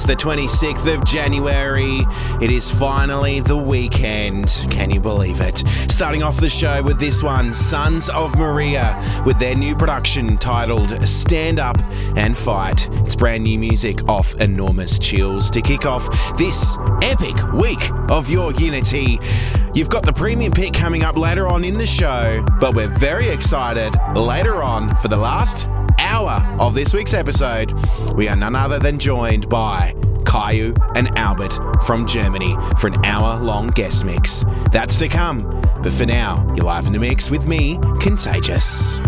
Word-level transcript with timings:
Contagious, 0.00 0.04
the 0.04 0.16
26th 0.16 0.94
of 0.94 1.04
January. 1.04 2.00
It 2.40 2.50
is 2.50 2.70
finally 2.70 3.40
the 3.40 3.56
weekend. 3.56 4.66
Can 4.70 4.90
you 4.90 5.00
believe 5.00 5.40
it? 5.40 5.62
Starting 5.88 6.22
off 6.22 6.38
the 6.38 6.48
show 6.48 6.82
with 6.82 6.98
this 6.98 7.22
one 7.22 7.52
Sons 7.52 8.08
of 8.10 8.36
Maria 8.36 9.22
with 9.24 9.38
their 9.38 9.54
new 9.54 9.74
production 9.74 10.36
titled 10.38 11.06
Stand 11.06 11.58
Up 11.58 11.76
and 12.16 12.36
Fight. 12.36 12.88
It's 13.04 13.14
brand 13.14 13.44
new 13.44 13.58
music 13.58 14.08
off 14.08 14.34
Enormous 14.40 14.98
Chills 14.98 15.50
to 15.50 15.60
kick 15.60 15.86
off 15.86 16.08
this 16.36 16.76
epic 17.02 17.52
week 17.52 17.90
of 18.10 18.28
your 18.28 18.52
Unity. 18.52 19.18
You've 19.74 19.90
got 19.90 20.04
the 20.04 20.12
premium 20.12 20.52
pick 20.52 20.72
coming 20.72 21.02
up 21.02 21.16
later 21.16 21.46
on 21.46 21.64
in 21.64 21.78
the 21.78 21.86
show, 21.86 22.44
but 22.58 22.74
we're 22.74 22.88
very 22.88 23.28
excited 23.28 23.94
later 24.16 24.62
on 24.62 24.94
for 24.96 25.08
the 25.08 25.16
last 25.16 25.68
hour 26.00 26.42
of 26.58 26.74
this 26.74 26.94
week's 26.94 27.14
episode, 27.14 27.72
we 28.14 28.28
are 28.28 28.36
none 28.36 28.54
other 28.54 28.78
than 28.78 28.98
joined 28.98 29.48
by 29.48 29.94
Kyau 30.24 30.76
and 30.96 31.16
Albert 31.18 31.58
from 31.84 32.06
Germany 32.06 32.56
for 32.78 32.88
an 32.88 33.04
hour 33.04 33.42
long 33.42 33.68
guest 33.68 34.04
mix. 34.04 34.44
That's 34.72 34.96
to 34.98 35.08
come, 35.08 35.42
but 35.82 35.92
for 35.92 36.06
now, 36.06 36.46
you're 36.56 36.66
live 36.66 36.86
in 36.86 36.92
the 36.92 36.98
mix 36.98 37.30
with 37.30 37.46
me, 37.46 37.78
Contagious. 38.00 39.00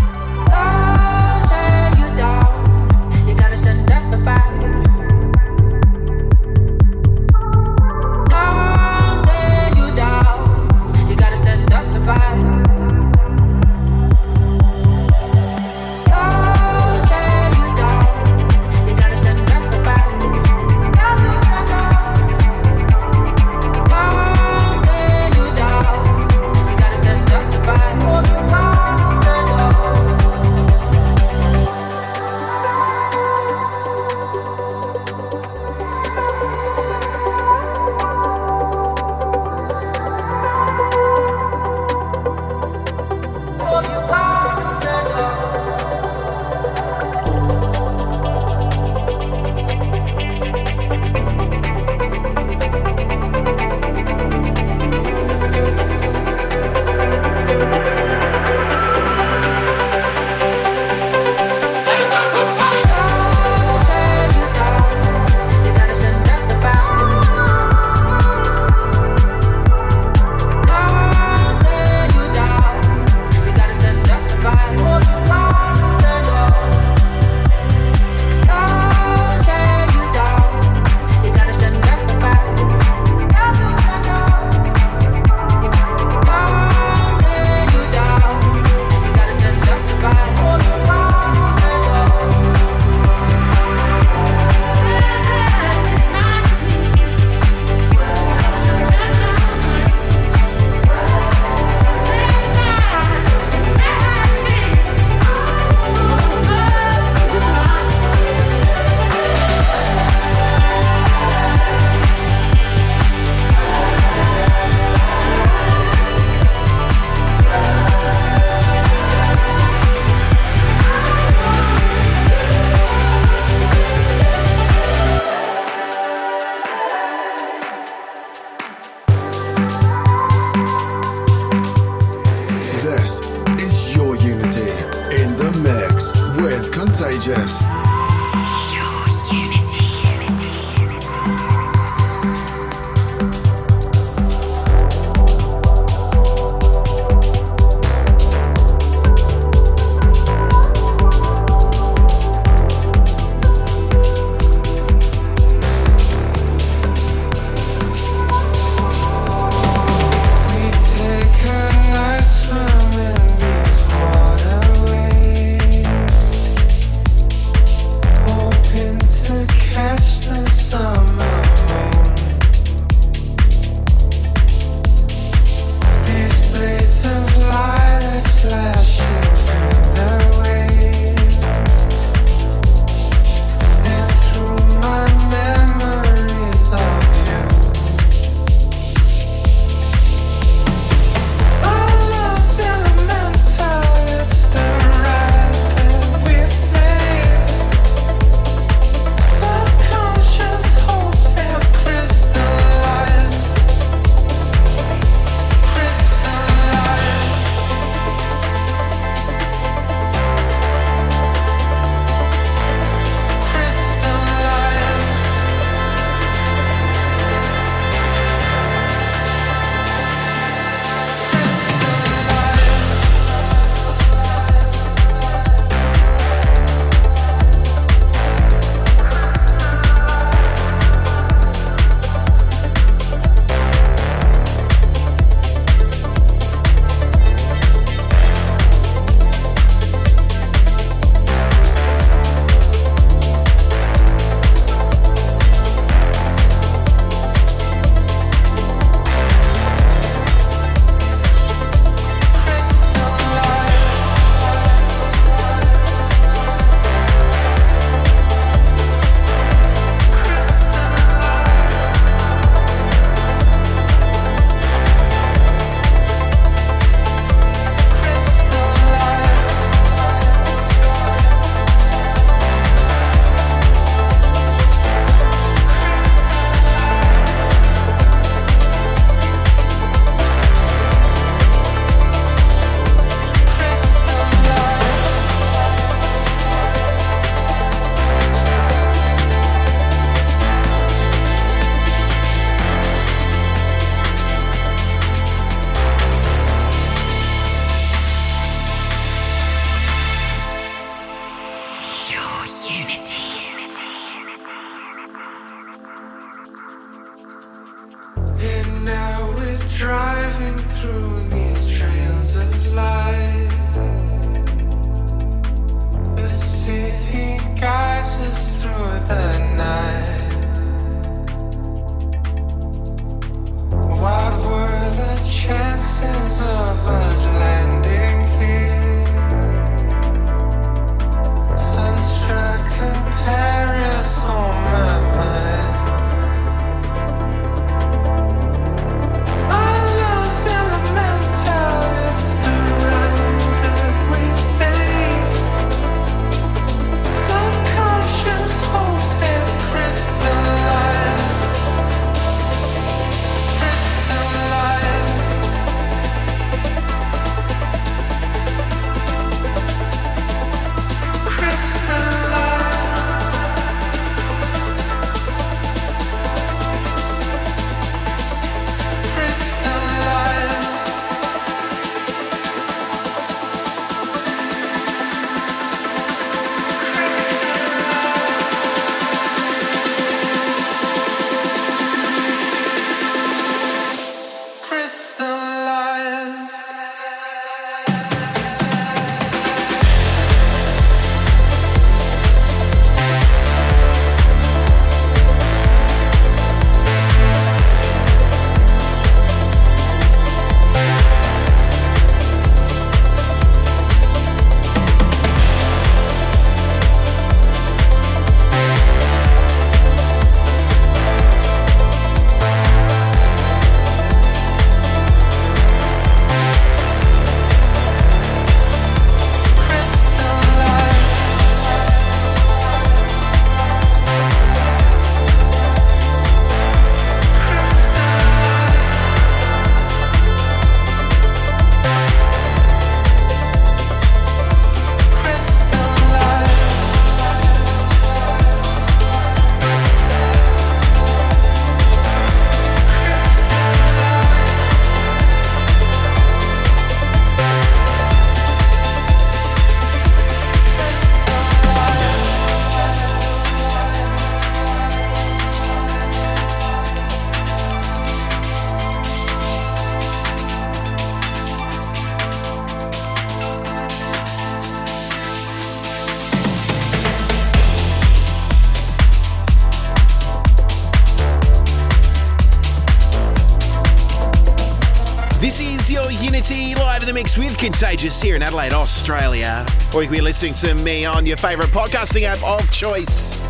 Contagious 477.63 478.21
here 478.21 478.35
in 478.35 478.43
Adelaide, 478.43 478.73
Australia. 478.73 479.65
Or 479.95 480.01
you 480.01 480.09
can 480.09 480.17
be 480.17 480.21
listening 480.21 480.53
to 480.55 480.75
me 480.75 481.05
on 481.05 481.25
your 481.25 481.37
favourite 481.37 481.71
podcasting 481.71 482.23
app 482.23 482.43
of 482.43 482.69
choice. 482.73 483.41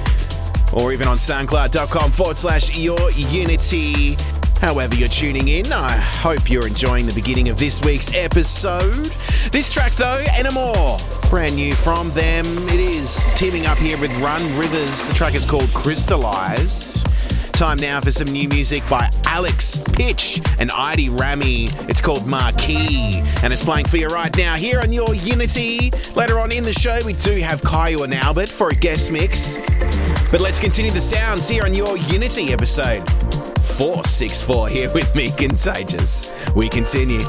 Or 0.72 0.94
even 0.94 1.08
on 1.08 1.18
soundcloud.com 1.18 2.12
forward 2.12 2.38
slash 2.38 2.78
your 2.78 3.10
unity. 3.10 4.16
However, 4.62 4.94
you're 4.94 5.10
tuning 5.10 5.48
in, 5.48 5.74
I 5.74 5.94
hope 5.94 6.48
you're 6.48 6.68
enjoying 6.68 7.08
the 7.08 7.14
beginning 7.16 7.50
of 7.50 7.58
this 7.58 7.84
week's 7.84 8.14
episode. 8.14 9.06
This 9.52 9.74
track, 9.74 9.94
though, 9.94 10.24
Enamour, 10.38 11.00
brand 11.32 11.56
new 11.56 11.74
from 11.74 12.12
them. 12.12 12.46
It 12.70 12.80
is 12.80 13.20
teaming 13.36 13.66
up 13.66 13.80
here 13.80 13.98
with 13.98 14.16
Run 14.22 14.44
Rivers. 14.60 15.08
The 15.08 15.16
track 15.16 15.34
is 15.34 15.44
called 15.44 15.74
Crystallized. 15.74 17.08
Time 17.54 17.78
now 17.78 18.00
for 18.00 18.12
some 18.12 18.28
new 18.28 18.48
music 18.48 18.88
by 18.88 19.10
Alex 19.34 19.78
Pich 19.78 20.46
and 20.60 20.70
Idy 20.70 21.10
Ramy. 21.10 21.64
It's 21.90 22.02
called 22.02 22.28
Marquee 22.28 23.24
and 23.42 23.52
it's 23.52 23.66
playing 23.66 23.86
for 23.86 23.98
you 23.98 24.06
right 24.06 24.36
now 24.38 24.56
here 24.56 24.80
on 24.80 24.94
your 24.94 25.16
Unity. 25.16 25.90
Later 26.16 26.40
on 26.40 26.52
in 26.52 26.64
the 26.64 26.72
show, 26.72 27.00
we 27.04 27.14
do 27.14 27.38
have 27.38 27.60
Kyau 27.62 28.04
and 28.04 28.14
Albert 28.14 28.48
for 28.48 28.70
a 28.70 28.76
guest 28.76 29.12
mix. 29.12 29.58
But 30.30 30.40
let's 30.40 30.60
continue 30.60 30.92
the 30.92 31.02
sounds 31.02 31.50
here 31.50 31.64
on 31.64 31.74
your 31.74 31.98
Unity 31.98 32.54
episode 32.54 33.10
464 33.64 34.68
here 34.70 34.94
with 34.94 35.16
me, 35.16 35.32
Contagious. 35.32 36.32
We 36.56 36.70
continue. 36.70 37.22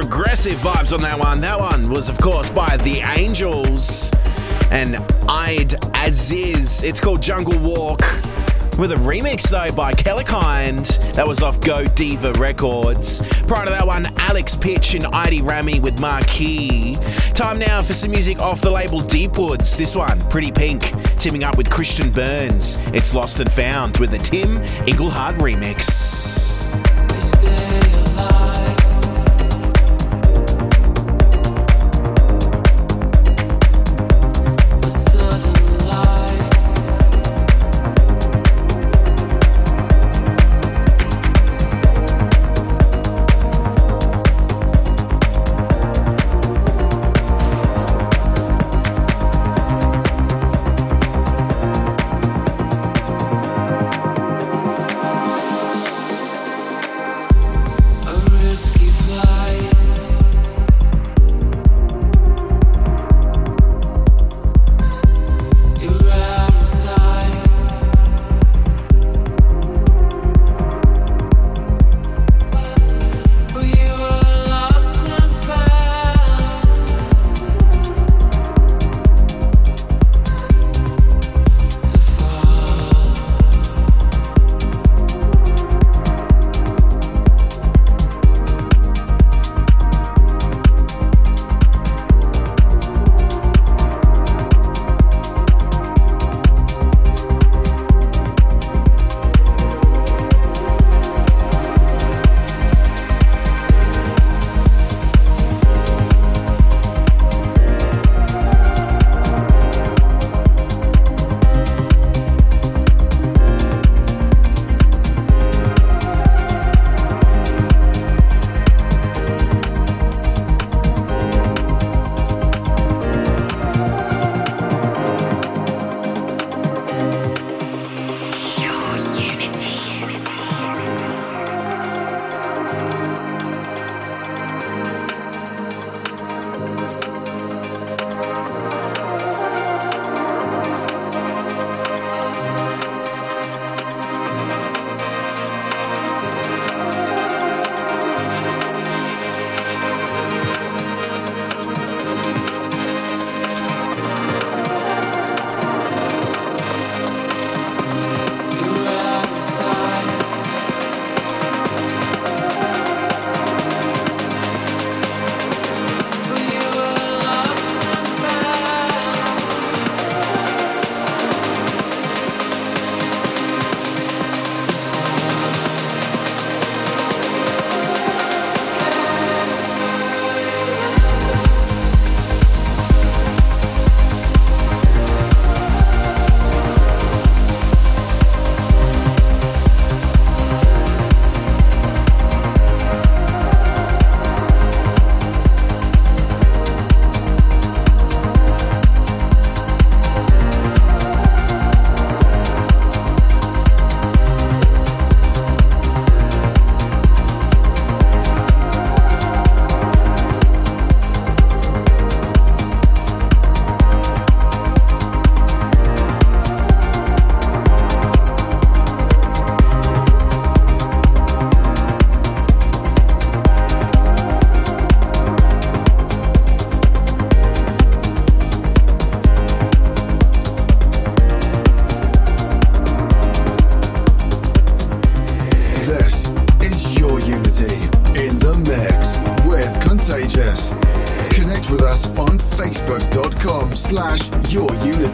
Progressive 0.00 0.58
vibes 0.60 0.92
on 0.92 1.02
that 1.02 1.18
one. 1.18 1.40
That 1.40 1.58
one 1.58 1.90
was, 1.90 2.08
of 2.08 2.18
course, 2.18 2.48
by 2.48 2.76
The 2.76 3.00
Angels 3.00 4.12
and 4.70 4.94
Idd 5.26 5.74
Aziz. 6.06 6.84
It's 6.84 7.00
called 7.00 7.20
Jungle 7.20 7.58
Walk. 7.58 7.98
With 8.78 8.92
a 8.92 9.00
remix 9.00 9.48
though 9.50 9.74
by 9.74 9.94
Kellerkind. 9.94 11.14
That 11.14 11.26
was 11.26 11.42
off 11.42 11.60
Go 11.60 11.84
Deeva 11.84 12.38
Records. 12.38 13.20
Prior 13.48 13.64
to 13.64 13.72
that 13.72 13.84
one, 13.84 14.06
Alex 14.18 14.54
Pich 14.54 14.94
and 14.94 15.04
Idy 15.04 15.42
Ramy 15.42 15.80
with 15.80 16.00
Marquee. 16.00 16.94
Time 17.34 17.58
now 17.58 17.82
for 17.82 17.92
some 17.92 18.12
music 18.12 18.40
off 18.40 18.60
the 18.60 18.70
label 18.70 19.00
Deep 19.00 19.36
Woods. 19.36 19.76
This 19.76 19.96
one, 19.96 20.20
Pretty 20.30 20.52
Pink, 20.52 20.92
teaming 21.18 21.42
up 21.42 21.56
with 21.56 21.68
Christian 21.68 22.12
Burns. 22.12 22.76
It's 22.94 23.16
Lost 23.16 23.40
and 23.40 23.50
Found 23.50 23.96
with 23.98 24.12
the 24.12 24.18
Tim 24.18 24.58
Engelhardt 24.86 25.34
remix. 25.38 26.38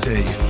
City. 0.04 0.43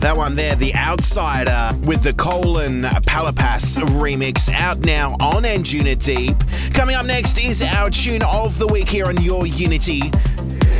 That 0.00 0.16
one 0.16 0.34
there, 0.34 0.56
The 0.56 0.74
Outsider, 0.74 1.78
with 1.84 2.02
the 2.02 2.14
Colyn 2.14 2.82
Palapas 2.82 3.76
remix, 4.00 4.50
out 4.50 4.78
now 4.78 5.14
on 5.20 5.42
Deep. 5.42 6.36
Coming 6.72 6.96
up 6.96 7.04
next 7.04 7.38
is 7.44 7.60
our 7.60 7.90
tune 7.90 8.22
of 8.22 8.58
the 8.58 8.66
week 8.66 8.88
here 8.88 9.04
on 9.06 9.20
Your 9.20 9.46
Unity. 9.46 10.00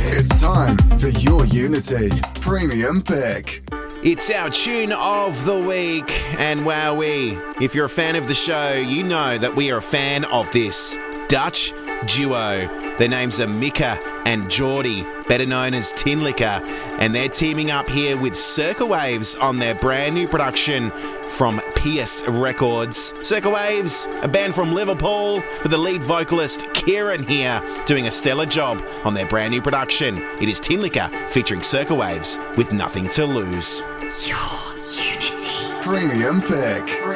It's 0.07 0.41
time 0.41 0.75
for 0.97 1.09
Your 1.09 1.45
Unity 1.45 2.09
Premium 2.41 3.03
Pick. 3.03 3.61
It's 4.03 4.31
our 4.31 4.49
tune 4.49 4.91
of 4.91 5.45
the 5.45 5.59
week, 5.59 6.11
and 6.39 6.61
wowee, 6.61 7.61
if 7.61 7.75
you're 7.75 7.85
a 7.85 7.89
fan 7.89 8.15
of 8.15 8.27
the 8.27 8.33
show, 8.33 8.73
you 8.73 9.03
know 9.03 9.37
that 9.37 9.55
we 9.55 9.69
are 9.69 9.77
a 9.77 9.83
fan 9.83 10.25
of 10.25 10.51
this 10.51 10.97
Dutch 11.27 11.73
duo. 12.07 12.67
Their 12.97 13.09
names 13.09 13.39
are 13.39 13.47
Mika 13.47 13.99
and 14.25 14.45
Jordi, 14.45 15.05
better 15.27 15.45
known 15.45 15.73
as 15.73 15.91
Tinlicker, 15.93 16.61
and 16.99 17.13
they're 17.13 17.29
teaming 17.29 17.71
up 17.71 17.89
here 17.89 18.17
with 18.17 18.37
Circa 18.37 18.85
Waves 18.85 19.35
on 19.35 19.59
their 19.59 19.75
brand 19.75 20.15
new 20.15 20.27
production 20.27 20.91
from 21.29 21.59
PIAS 21.75 22.23
Records. 22.27 23.13
Circa 23.23 23.49
Waves, 23.49 24.07
a 24.21 24.27
band 24.27 24.53
from 24.53 24.73
Liverpool, 24.73 25.41
with 25.63 25.71
the 25.71 25.77
lead 25.77 26.03
vocalist 26.03 26.71
Kieran 26.73 27.23
here 27.23 27.61
doing 27.85 28.07
a 28.07 28.11
stellar 28.11 28.45
job 28.45 28.83
on 29.03 29.13
their 29.13 29.25
brand 29.25 29.51
new 29.51 29.61
production. 29.61 30.17
It 30.41 30.49
is 30.49 30.59
Tinlicker 30.59 31.09
featuring 31.29 31.63
Circa 31.63 31.95
Waves 31.95 32.37
with 32.57 32.73
Nothing 32.73 33.09
to 33.09 33.25
Lose. 33.25 33.81
Your 34.27 34.71
Unity. 34.81 35.81
Premium 35.81 36.41
Pick. 36.41 36.85
Premium 36.85 37.07
Pick. 37.07 37.10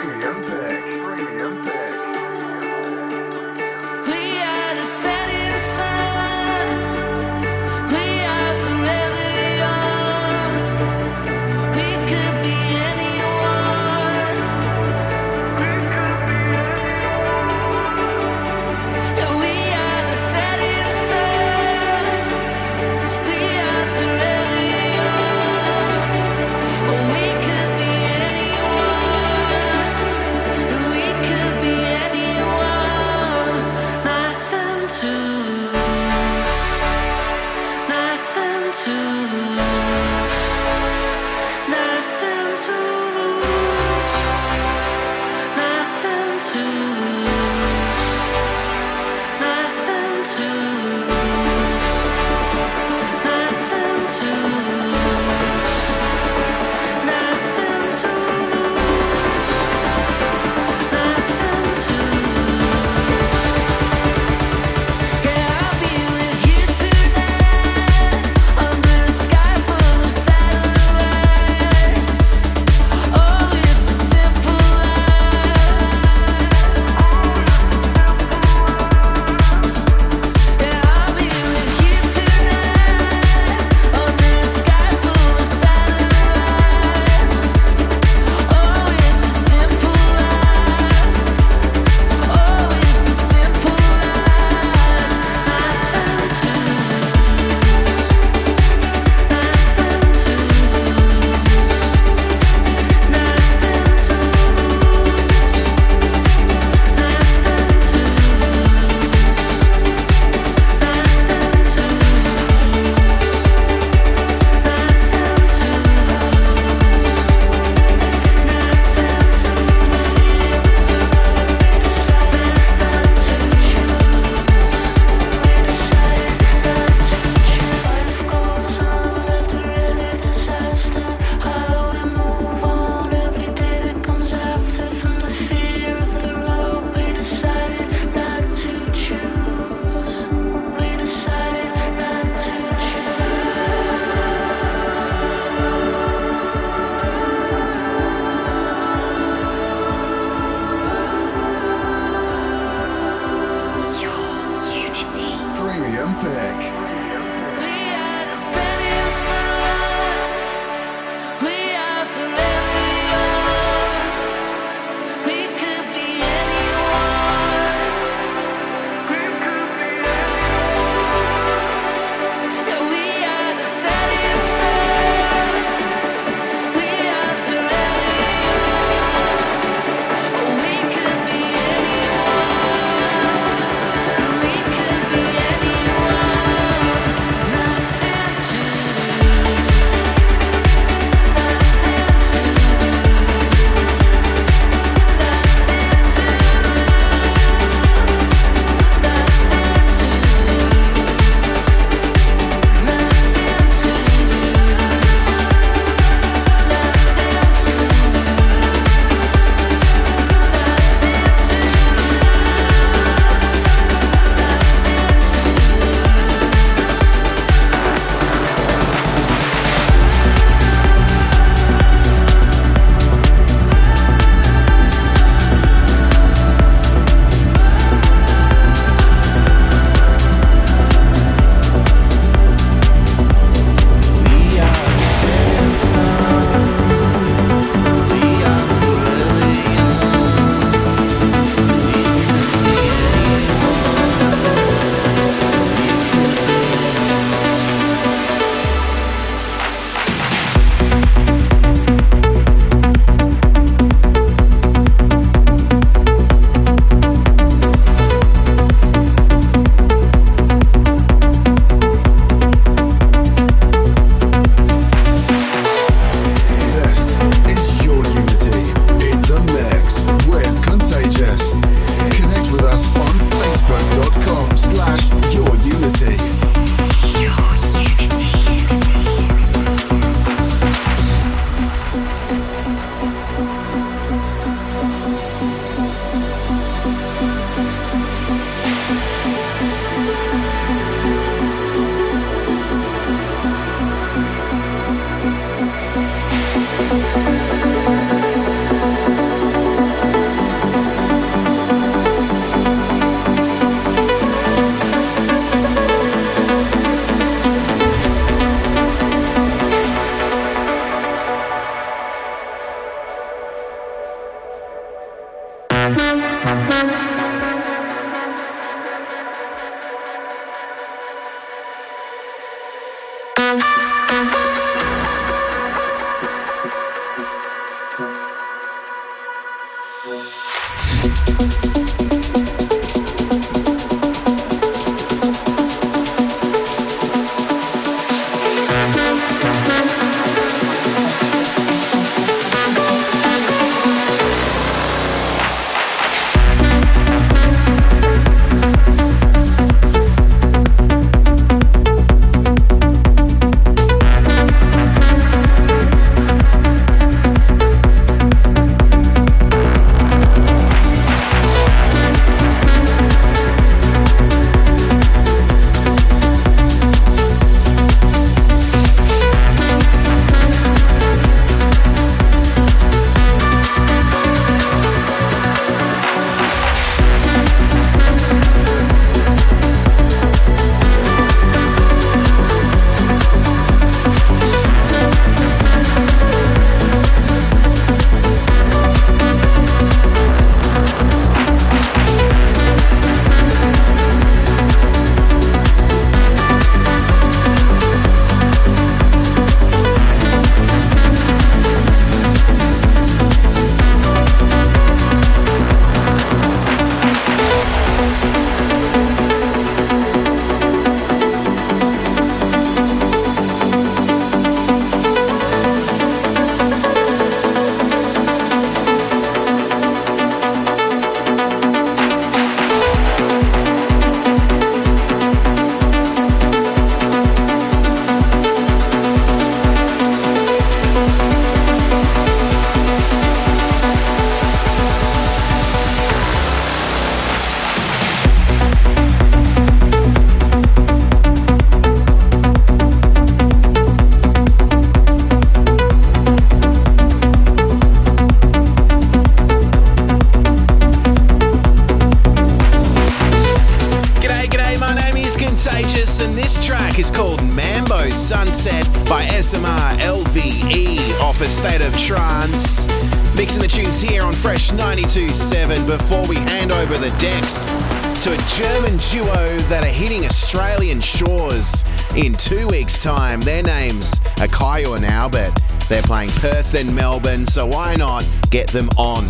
Get 478.50 478.68
them 478.70 478.90
on 478.98 479.26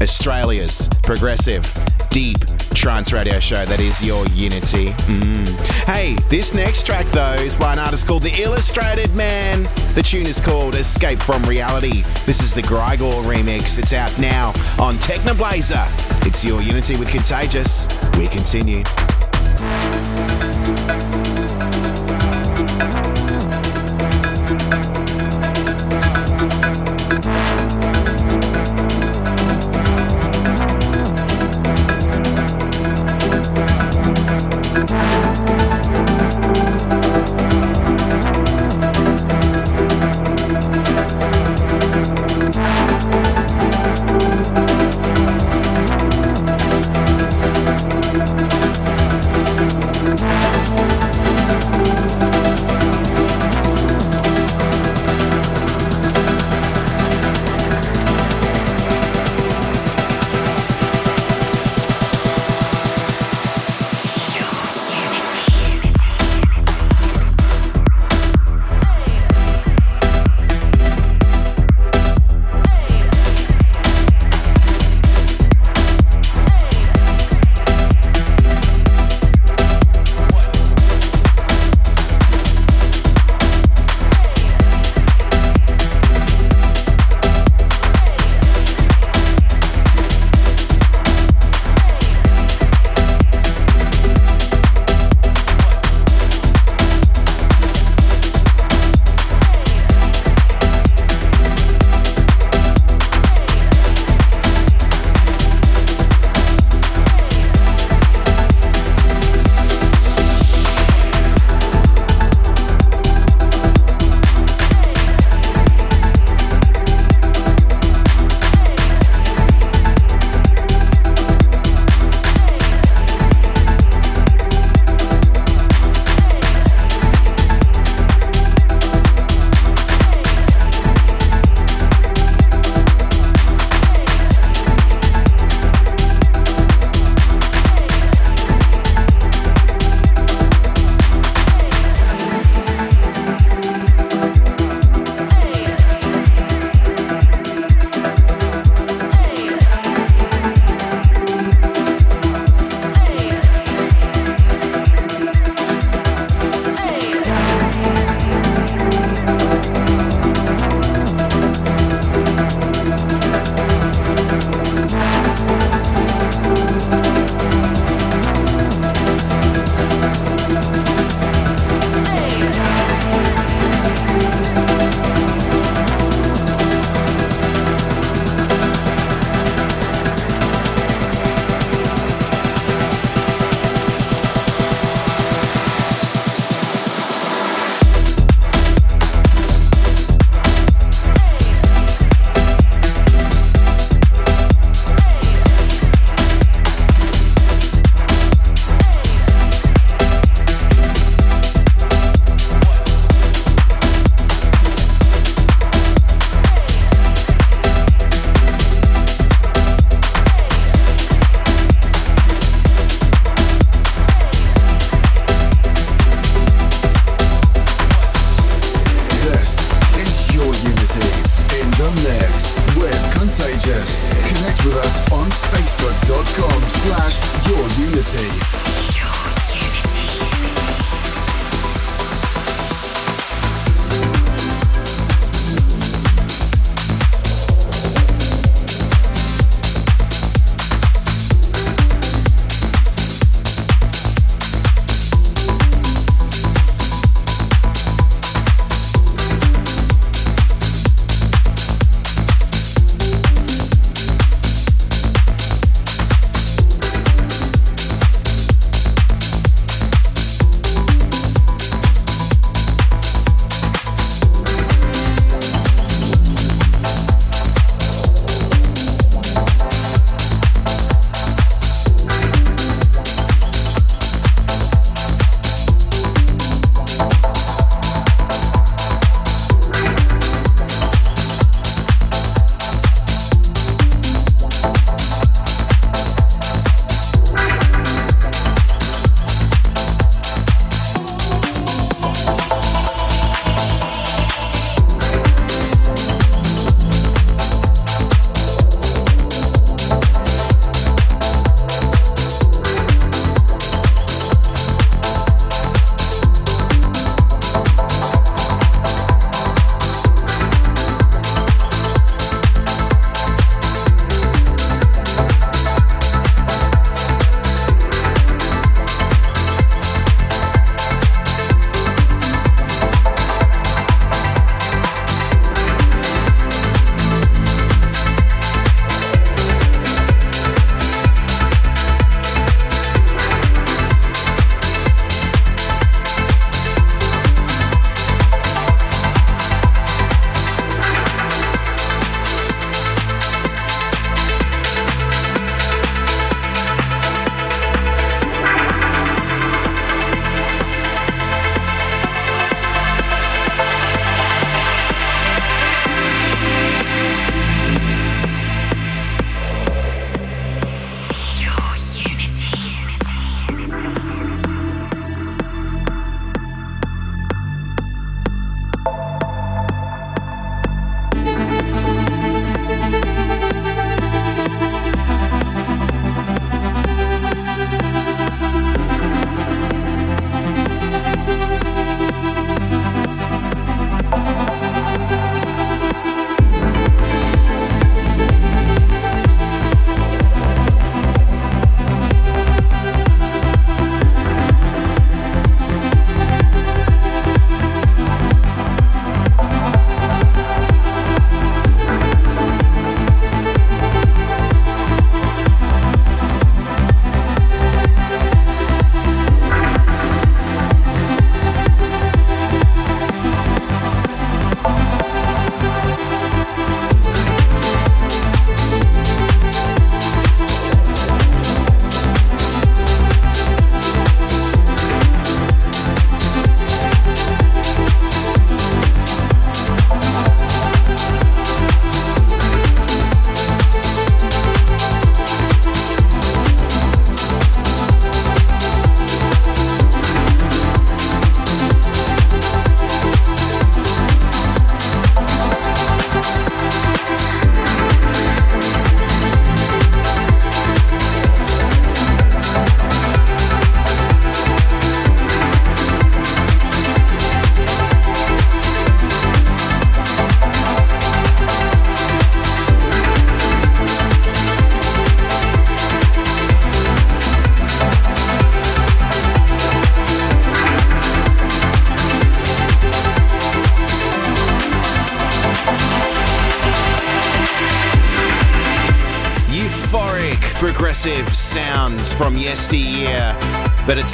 Australia's 0.00 0.88
progressive, 1.02 1.62
deep 2.10 2.38
trance 2.74 3.12
radio 3.12 3.40
show 3.40 3.64
that 3.64 3.80
is 3.80 4.04
your 4.04 4.26
Unity. 4.28 4.86
Mm. 5.06 5.48
Hey, 5.84 6.16
this 6.28 6.52
next 6.54 6.86
track 6.86 7.06
though 7.06 7.34
is 7.34 7.56
by 7.56 7.72
an 7.72 7.78
artist 7.78 8.06
called 8.06 8.22
The 8.22 8.42
Illustrated 8.42 9.14
Man. 9.14 9.62
The 9.94 10.02
tune 10.02 10.26
is 10.26 10.40
called 10.40 10.74
Escape 10.74 11.22
from 11.22 11.42
Reality. 11.44 12.02
This 12.26 12.42
is 12.42 12.52
the 12.52 12.62
Grigoré 12.62 13.22
remix. 13.24 13.78
It's 13.78 13.92
out 13.92 14.16
now 14.18 14.48
on 14.78 14.96
Technoblazer. 14.96 15.86
It's 16.26 16.44
your 16.44 16.60
Unity 16.62 16.96
with 16.96 17.10
Contagious. 17.10 17.88
We 18.18 18.28
continue. 18.28 18.82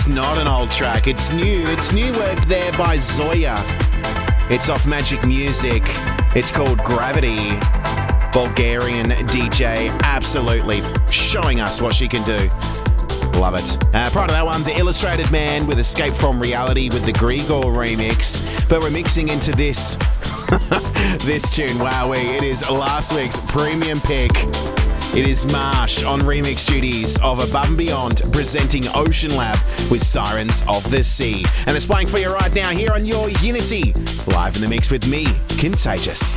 It's 0.00 0.08
not 0.08 0.38
an 0.38 0.48
old 0.48 0.70
track. 0.70 1.06
It's 1.06 1.30
new. 1.30 1.62
It's 1.66 1.92
new 1.92 2.10
work 2.12 2.40
there 2.46 2.72
by 2.78 2.96
Zoya. 2.96 3.54
It's 4.48 4.70
off 4.70 4.84
Magik 4.84 5.26
Muzik. 5.28 5.82
It's 6.34 6.50
called 6.50 6.78
Gravity. 6.78 7.36
Bulgarian 8.32 9.10
DJ, 9.28 9.90
absolutely 10.00 10.80
showing 11.10 11.60
us 11.60 11.82
what 11.82 11.94
she 11.94 12.08
can 12.08 12.24
do. 12.24 12.48
Love 13.38 13.56
it. 13.56 13.94
Uh, 13.94 14.08
prior 14.08 14.26
to 14.26 14.32
that 14.32 14.46
one, 14.46 14.62
The 14.62 14.74
Illustrated 14.78 15.30
Man 15.30 15.66
with 15.66 15.78
Escape 15.78 16.14
from 16.14 16.40
Reality 16.40 16.88
with 16.90 17.04
the 17.04 17.12
Grigoré 17.12 17.94
remix. 17.94 18.42
But 18.70 18.80
we're 18.80 18.90
mixing 18.90 19.28
into 19.28 19.52
this. 19.52 19.96
this 21.26 21.54
tune, 21.54 21.76
wowee. 21.76 22.38
It 22.38 22.42
is 22.42 22.66
last 22.70 23.14
week's 23.14 23.38
premium 23.52 24.00
pick. 24.00 24.32
It 25.12 25.26
is 25.26 25.44
Marsh 25.52 26.04
on 26.04 26.20
remix 26.20 26.64
duties 26.64 27.18
of 27.18 27.42
Above 27.42 27.66
and 27.66 27.76
Beyond 27.76 28.22
presenting 28.32 28.82
OceanLab 28.82 29.90
with 29.90 30.02
Sirens 30.04 30.62
of 30.68 30.88
the 30.88 31.02
Sea. 31.02 31.44
And 31.66 31.76
it's 31.76 31.84
playing 31.84 32.06
for 32.06 32.18
you 32.18 32.32
right 32.32 32.54
now 32.54 32.70
here 32.70 32.92
on 32.92 33.04
Your 33.04 33.28
Unity. 33.28 33.92
Live 34.28 34.54
in 34.54 34.62
the 34.62 34.68
mix 34.68 34.88
with 34.88 35.08
me, 35.08 35.26
Contagious. 35.58 36.36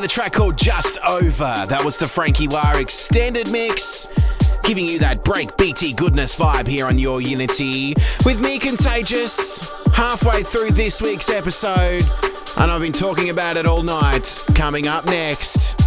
With 0.00 0.10
a 0.10 0.14
track 0.14 0.32
called 0.32 0.56
Just 0.56 0.96
Over. 1.06 1.66
That 1.68 1.84
was 1.84 1.98
the 1.98 2.08
Franky 2.08 2.48
Wah 2.48 2.72
extended 2.78 3.50
mix. 3.52 4.08
Giving 4.62 4.86
you 4.86 4.98
that 5.00 5.20
breakbeat 5.20 5.94
goodness 5.94 6.34
vibe 6.34 6.66
here 6.66 6.86
on 6.86 6.98
Your 6.98 7.20
Unity. 7.20 7.92
With 8.24 8.40
me, 8.40 8.58
Contagious, 8.58 9.84
halfway 9.92 10.42
through 10.42 10.70
this 10.70 11.02
week's 11.02 11.28
episode. 11.28 12.02
And 12.56 12.70
I've 12.70 12.80
been 12.80 12.94
talking 12.94 13.28
about 13.28 13.58
it 13.58 13.66
all 13.66 13.82
night. 13.82 14.42
Coming 14.54 14.86
up 14.86 15.04
next, 15.04 15.78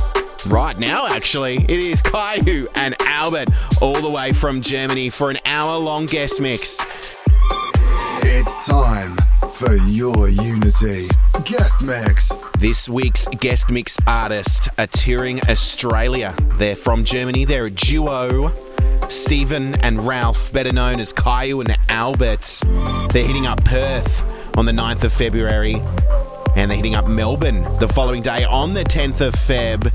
right 0.45 0.78
now 0.78 1.07
actually, 1.07 1.64
it 1.64 1.84
is 1.84 2.03
Kyau 2.03 2.68
and 2.76 2.95
Albert 2.99 3.49
all 3.82 3.99
the 3.99 4.11
way 4.11 4.32
from 4.32 4.61
Germany 4.61 5.09
for 5.09 5.32
an 5.32 5.39
hour 5.43 5.76
long 5.80 6.05
guest 6.05 6.39
mix. 6.39 6.86
It's 8.22 8.68
time 8.68 9.18
for 9.51 9.76
your 9.76 10.30
Unity 10.30 11.07
guest 11.45 11.82
mix. 11.82 12.32
This 12.64 12.88
week's 12.88 13.28
guest 13.28 13.70
mix 13.70 13.97
artist 14.07 14.70
are 14.78 14.88
touring 14.88 15.41
Australia. 15.49 16.34
They're 16.53 16.78
from 16.78 17.03
Germany. 17.03 17.43
They're 17.43 17.66
a 17.66 17.70
duo. 17.70 18.51
Steffen 19.09 19.78
and 19.84 20.07
Ralph, 20.07 20.53
better 20.53 20.72
known 20.72 21.01
as 21.01 21.11
Kyau 21.11 21.59
and 21.59 21.78
Albert. 21.89 22.61
They're 23.11 23.28
hitting 23.28 23.45
up 23.45 23.66
Perth 23.66 24.57
on 24.57 24.66
the 24.66 24.72
9th 24.72 25.03
of 25.03 25.11
February. 25.11 25.76
And 26.55 26.72
they're 26.72 26.78
hitting 26.78 26.95
up 26.95 27.05
Melbourne 27.05 27.64
the 27.80 27.89
following 27.89 28.22
day 28.22 28.45
on 28.45 28.74
the 28.74 28.86
10th 28.86 29.20
of 29.20 29.34
Feb. 29.34 29.91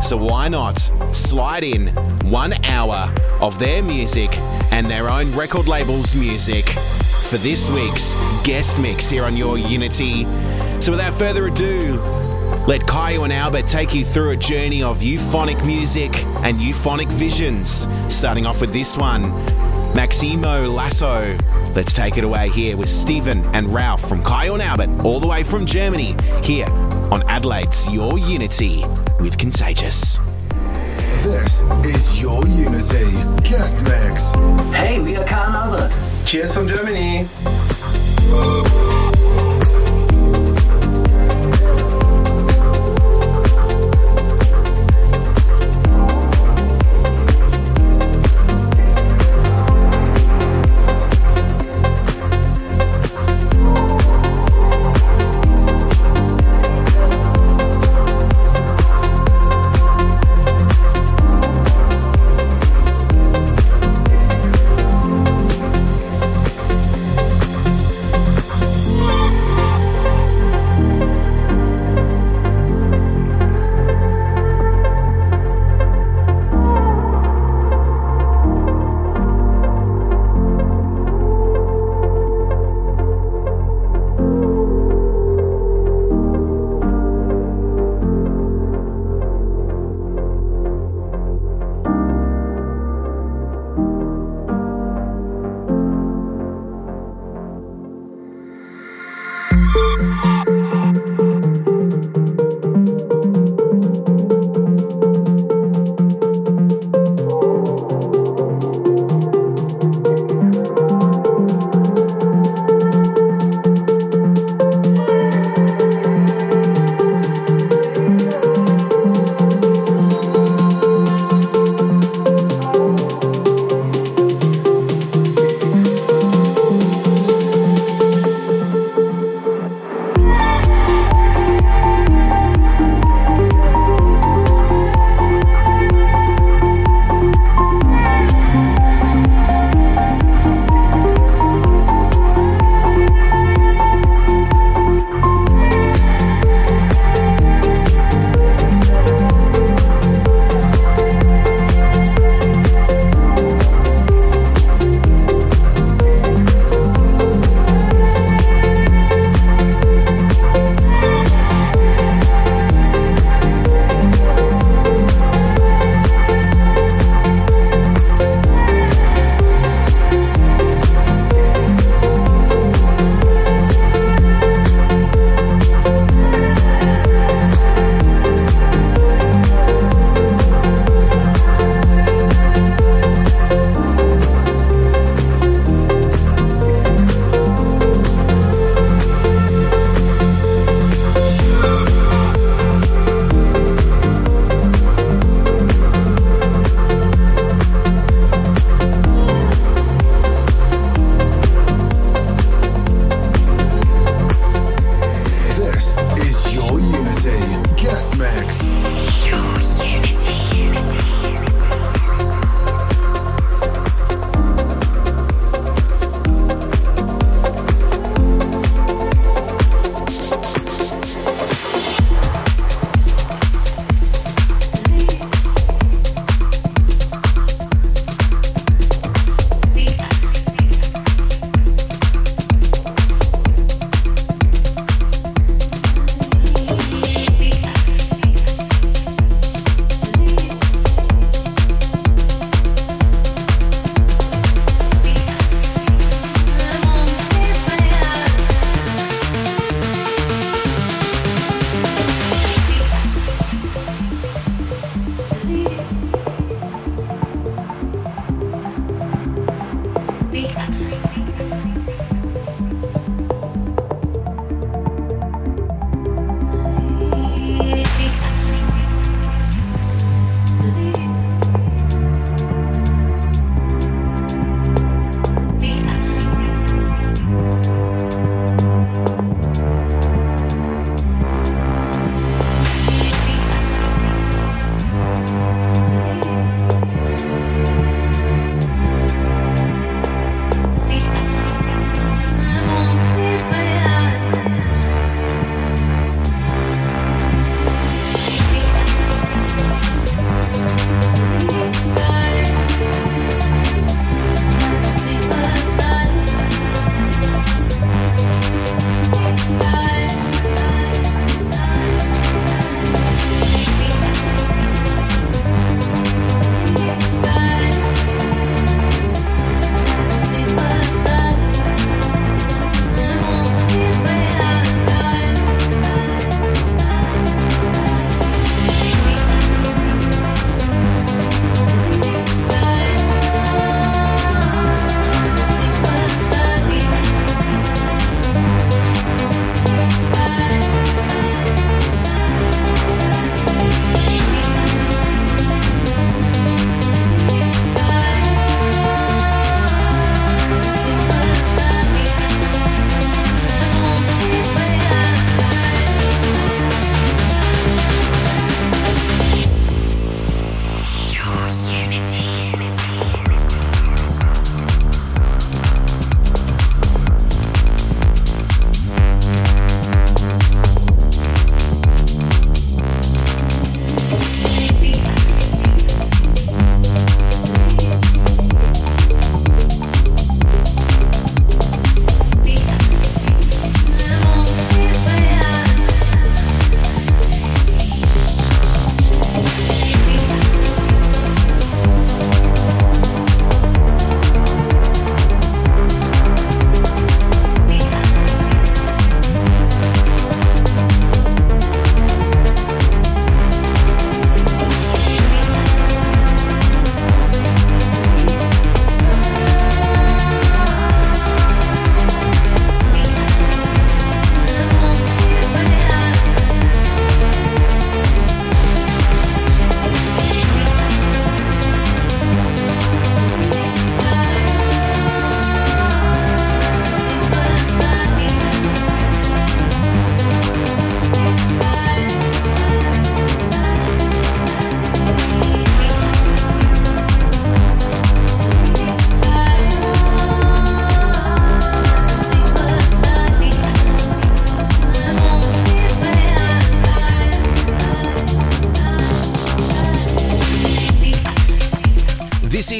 So 0.00 0.16
why 0.16 0.46
not 0.46 0.78
slide 1.10 1.64
in 1.64 1.88
one 2.30 2.52
hour 2.64 3.12
of 3.40 3.58
their 3.58 3.82
music 3.82 4.38
and 4.70 4.88
their 4.88 5.08
own 5.08 5.34
record 5.34 5.66
label's 5.66 6.14
music 6.14 6.66
for 7.28 7.38
this 7.38 7.68
week's 7.70 8.14
guest 8.44 8.78
mix 8.78 9.10
here 9.10 9.24
on 9.24 9.36
Your 9.36 9.58
Unity. 9.58 10.26
So 10.80 10.90
without 10.92 11.14
further 11.14 11.46
ado, 11.46 11.98
let 12.66 12.82
Kyau 12.82 13.24
and 13.24 13.32
Albert 13.32 13.68
take 13.68 13.94
you 13.94 14.04
through 14.04 14.30
a 14.30 14.36
journey 14.36 14.82
of 14.82 15.02
euphonic 15.02 15.64
music 15.64 16.24
and 16.44 16.60
euphonic 16.60 17.08
visions. 17.08 17.86
Starting 18.08 18.46
off 18.46 18.60
with 18.60 18.72
this 18.72 18.96
one, 18.96 19.22
Maximo 19.94 20.66
Lasso. 20.66 21.36
Let's 21.74 21.92
take 21.92 22.16
it 22.16 22.24
away 22.24 22.50
here 22.50 22.76
with 22.76 22.88
Steffen 22.88 23.44
and 23.54 23.72
Ralph 23.72 24.08
from 24.08 24.22
Kyau 24.22 24.54
and 24.54 24.62
Albert, 24.62 25.04
all 25.04 25.20
the 25.20 25.26
way 25.26 25.42
from 25.42 25.66
Germany, 25.66 26.14
here 26.42 26.66
on 27.10 27.22
Adelaide's 27.28 27.88
Your 27.90 28.18
Unity 28.18 28.84
with 29.20 29.38
Contagious. 29.38 30.18
This 31.24 31.62
is 31.84 32.20
Your 32.20 32.46
Unity 32.46 33.10
Guest 33.48 33.82
Mix. 33.82 34.30
Hey, 34.74 35.00
we 35.00 35.16
are 35.16 35.24
Kyau 35.24 35.54
Albert. 35.54 35.92
Cheers 36.26 36.52
from 36.52 36.68
Germany. 36.68 37.26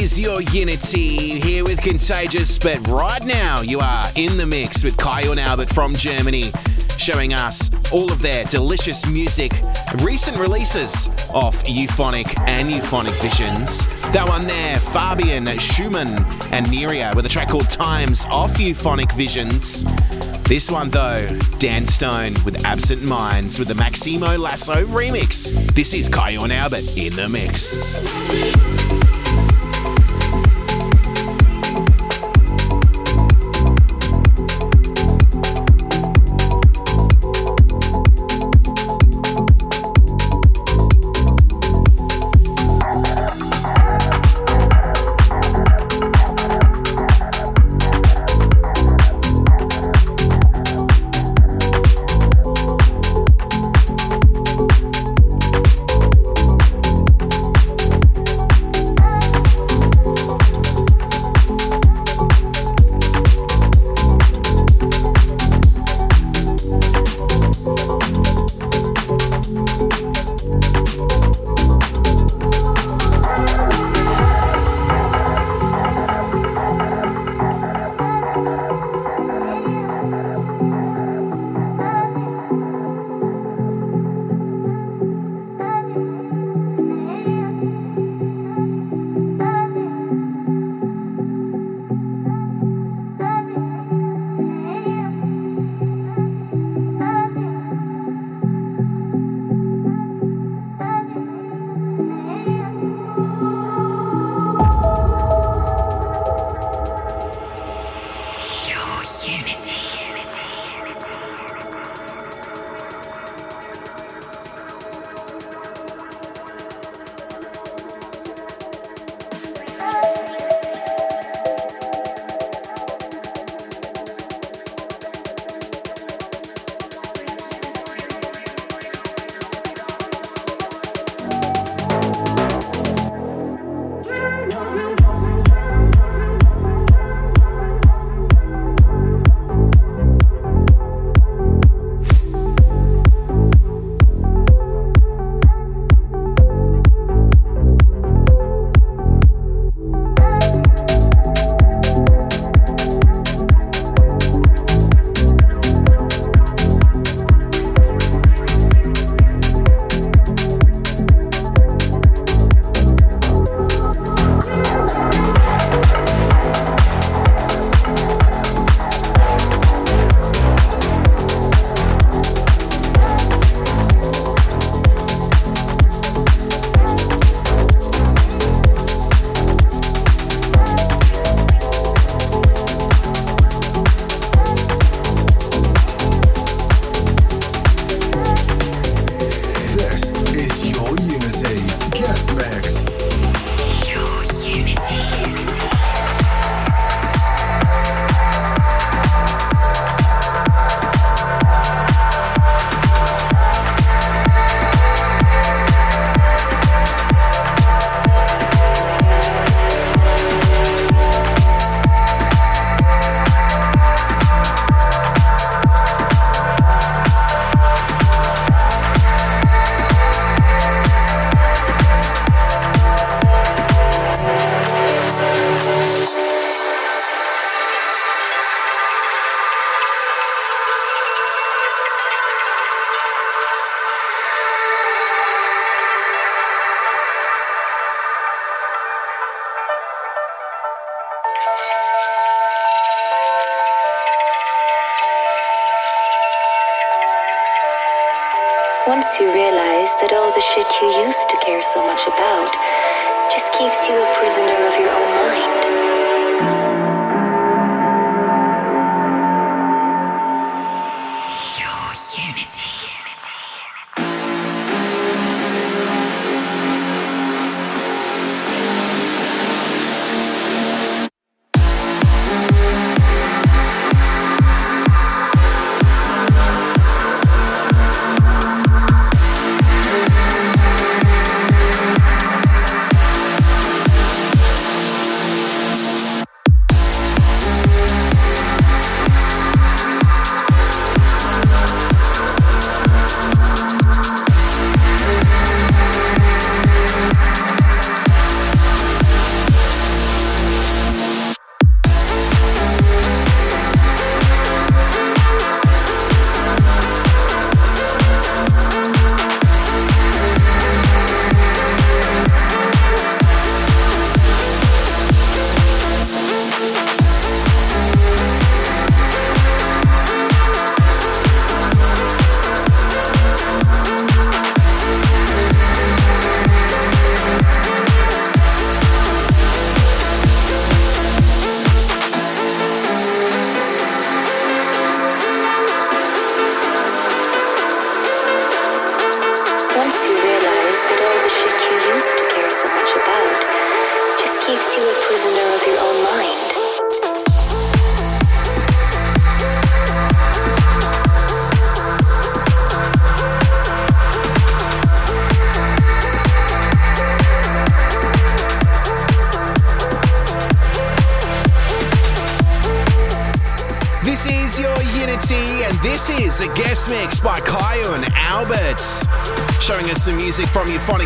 Is 0.05 0.21
your 0.21 0.43
Unity 0.43 1.41
here 1.41 1.65
with 1.65 1.81
Contagious, 1.81 2.59
but 2.59 2.87
right 2.89 3.25
now 3.25 3.63
you 3.63 3.81
are 3.81 4.05
in 4.17 4.37
the 4.37 4.45
mix 4.45 4.85
with 4.85 4.95
Kyau 4.99 5.31
and 5.31 5.41
Albert 5.41 5.71
from 5.71 5.95
Germany, 5.95 6.53
showing 6.99 7.33
us 7.33 7.71
all 7.91 8.13
of 8.13 8.21
their 8.21 8.45
delicious 8.45 9.07
music, 9.07 9.53
recent 10.01 10.37
releases 10.37 11.09
off 11.33 11.67
Euphonic 11.67 12.39
and 12.41 12.71
Euphonic 12.71 13.15
Visions. 13.23 13.87
That 14.13 14.29
one 14.29 14.47
there, 14.47 14.79
Fabian 14.79 15.47
Schumann 15.59 16.19
and 16.53 16.67
Neria 16.67 17.15
with 17.17 17.25
a 17.25 17.31
track 17.31 17.49
called 17.49 17.71
Times 17.71 18.27
off 18.27 18.61
Euphonic 18.61 19.11
Visions. 19.13 19.85
This 20.45 20.71
one 20.71 20.91
though, 20.91 21.39
Dan 21.59 21.87
Stone 21.87 22.35
with 22.45 22.63
Absent 22.67 23.03
Minds 23.03 23.59
with 23.59 23.69
the 23.69 23.75
Maximo 23.75 24.37
Lasso 24.37 24.85
remix. 24.85 25.51
This 25.75 25.95
is 25.95 26.11
Kyau 26.11 26.45
and 26.45 26.53
Albert 26.53 26.95
in 26.95 27.17
the 27.17 27.27
mix. 27.27 28.84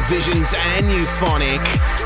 Visions 0.08 0.54
and 0.56 0.86
Euphonic. 0.86 1.60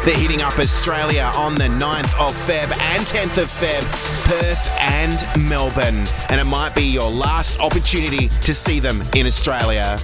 They're 0.04 0.16
hitting 0.16 0.42
up 0.42 0.58
Australia 0.58 1.30
on 1.36 1.54
the 1.54 1.68
9th 1.68 2.18
of 2.18 2.34
Feb 2.48 2.76
and 2.80 3.06
10th 3.06 3.40
of 3.40 3.48
Feb, 3.48 3.82
Perth 4.24 4.76
and 4.80 5.48
Melbourne, 5.48 6.04
and 6.28 6.40
it 6.40 6.44
might 6.44 6.74
be 6.74 6.82
your 6.82 7.08
last 7.08 7.60
opportunity 7.60 8.28
to 8.28 8.52
see 8.52 8.80
them 8.80 9.00
in 9.14 9.28
Australia. 9.28 10.00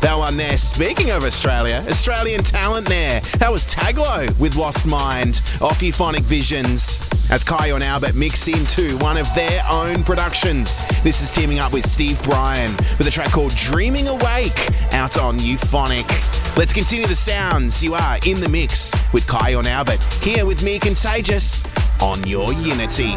That 0.00 0.16
one 0.16 0.36
there, 0.36 0.56
speaking 0.58 1.10
of 1.10 1.24
Australia, 1.24 1.84
Australian 1.88 2.44
talent 2.44 2.88
there. 2.88 3.20
That 3.38 3.50
was 3.50 3.66
Taglo 3.66 4.38
with 4.38 4.54
Lost 4.54 4.86
Mind 4.86 5.42
off 5.60 5.82
Euphonic 5.82 6.22
Visions. 6.22 7.00
As 7.32 7.44
Kyau 7.44 7.74
and 7.74 7.82
Albert 7.82 8.14
mix 8.14 8.46
into 8.46 8.96
one 8.98 9.16
of 9.16 9.32
their 9.34 9.62
own 9.70 10.04
productions. 10.04 10.86
This 11.02 11.20
is 11.20 11.30
teaming 11.30 11.58
up 11.58 11.72
with 11.72 11.84
Steve 11.84 12.20
Brian 12.22 12.76
with 12.96 13.08
a 13.08 13.10
track 13.10 13.32
called 13.32 13.54
Dreaming 13.56 14.06
Awake 14.06 14.70
out 14.92 15.18
on 15.18 15.38
Euphonic. 15.38 16.39
Let's 16.56 16.72
continue 16.72 17.06
the 17.06 17.14
sounds. 17.14 17.82
You 17.82 17.94
are 17.94 18.18
in 18.26 18.40
the 18.40 18.48
mix 18.48 18.92
with 19.12 19.26
Kyau 19.26 19.58
and 19.58 19.66
Albert 19.66 20.02
here 20.22 20.44
with 20.44 20.62
me, 20.62 20.78
Contagious, 20.78 21.62
on 22.00 22.22
your 22.26 22.52
Unity. 22.52 23.16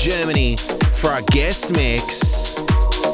Germany 0.00 0.56
for 0.56 1.10
our 1.10 1.20
guest 1.20 1.70
mix. 1.72 2.54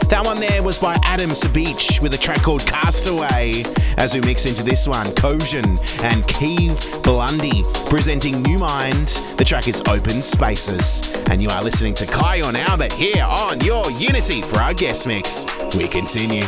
That 0.08 0.22
one 0.24 0.38
there 0.38 0.62
was 0.62 0.78
by 0.78 0.96
Adam 1.02 1.30
Sobiech 1.30 2.00
with 2.00 2.14
a 2.14 2.16
track 2.16 2.42
called 2.42 2.64
Castaway. 2.64 3.64
As 3.96 4.14
we 4.14 4.20
mix 4.20 4.46
into 4.46 4.62
this 4.62 4.86
one, 4.86 5.06
Kojun 5.08 5.64
and 6.04 6.22
Kev 6.24 6.76
Blundy 7.02 7.64
presenting 7.90 8.36
nümind. 8.44 9.36
The 9.36 9.44
track 9.44 9.66
is 9.66 9.80
Open 9.88 10.22
Spaces. 10.22 11.12
And 11.28 11.42
you 11.42 11.48
are 11.48 11.64
listening 11.64 11.94
to 11.94 12.04
and 12.04 12.56
Albert 12.56 12.92
here 12.92 13.24
on 13.24 13.60
your 13.62 13.90
Unity 13.90 14.40
for 14.40 14.58
our 14.58 14.72
guest 14.72 15.08
mix. 15.08 15.44
We 15.76 15.88
continue. 15.88 16.44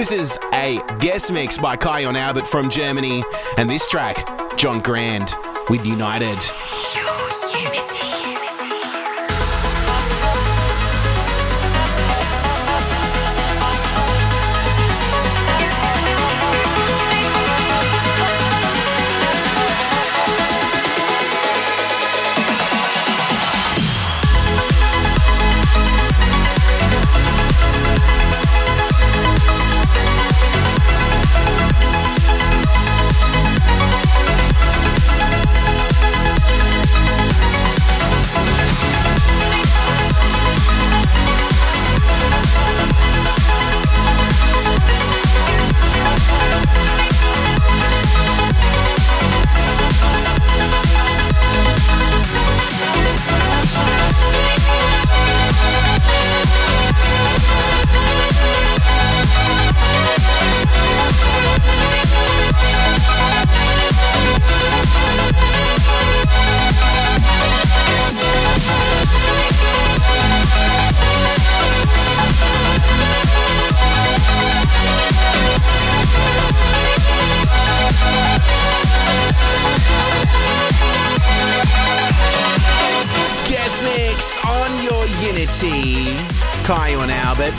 This 0.00 0.12
is 0.12 0.38
a 0.54 0.80
guest 0.98 1.30
mix 1.30 1.58
by 1.58 1.76
Kyau 1.76 2.08
and 2.08 2.16
Albert 2.16 2.46
from 2.46 2.70
Germany, 2.70 3.22
and 3.58 3.68
this 3.68 3.86
track, 3.86 4.56
John 4.56 4.80
Grand 4.80 5.34
with 5.68 5.84
United. 5.84 6.38
Your 6.94 7.60
unity. 7.60 8.09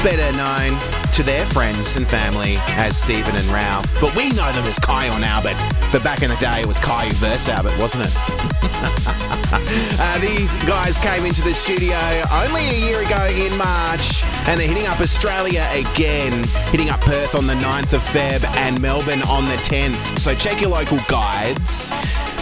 Better 0.03 0.35
known 0.35 0.79
to 1.13 1.21
their 1.21 1.45
friends 1.47 1.95
and 1.95 2.07
family 2.07 2.55
as 2.69 2.99
Steffen 2.99 3.37
and 3.37 3.45
Ralf. 3.49 3.85
But 4.01 4.15
we 4.15 4.29
know 4.29 4.51
them 4.51 4.65
as 4.65 4.79
Kyau 4.79 5.13
and 5.13 5.23
Albert. 5.23 5.55
But 5.91 6.03
back 6.03 6.23
in 6.23 6.29
the 6.29 6.35
day, 6.37 6.61
it 6.61 6.65
was 6.65 6.79
Kyau 6.79 7.11
versus 7.13 7.47
Albert, 7.47 7.77
wasn't 7.77 8.05
it? 8.05 8.13
uh, 9.99 10.19
these 10.19 10.55
guys 10.63 10.97
came 10.97 11.23
into 11.23 11.43
the 11.43 11.53
studio 11.53 11.99
only 12.31 12.67
a 12.69 12.79
year 12.79 13.03
ago 13.03 13.25
in 13.25 13.55
March, 13.55 14.23
and 14.47 14.59
they're 14.59 14.67
hitting 14.67 14.87
up 14.87 14.99
Australia 15.01 15.69
again, 15.71 16.43
hitting 16.71 16.89
up 16.89 17.01
Perth 17.01 17.35
on 17.35 17.45
the 17.45 17.53
9th 17.53 17.93
of 17.93 18.01
Feb 18.01 18.43
and 18.57 18.81
Melbourne 18.81 19.21
on 19.29 19.45
the 19.45 19.57
10th. 19.57 20.17
So 20.17 20.33
check 20.33 20.61
your 20.61 20.71
local 20.71 20.97
guides. 21.07 21.91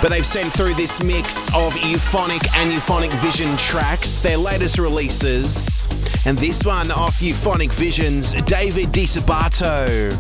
But 0.02 0.12
they've 0.12 0.26
sent 0.26 0.54
through 0.54 0.76
this 0.76 1.04
mix 1.04 1.54
of 1.54 1.76
euphonic 1.76 2.42
and 2.56 2.72
euphonic 2.72 3.12
vision 3.20 3.58
tracks, 3.58 4.22
their 4.22 4.38
latest 4.38 4.80
releases. 4.80 5.69
And 6.30 6.38
this 6.38 6.64
one 6.64 6.92
off 6.92 7.24
Euphonic 7.24 7.74
Visions, 7.74 8.34
David 8.44 8.92
Di 8.92 9.06
Sabato 9.06 10.12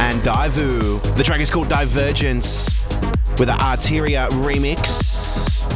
and 0.00 0.22
Deviu. 0.22 1.14
The 1.14 1.22
track 1.22 1.40
is 1.40 1.50
called 1.50 1.68
Divergence 1.68 2.88
with 3.38 3.50
an 3.50 3.58
Artaria 3.58 4.30
remix. 4.30 5.66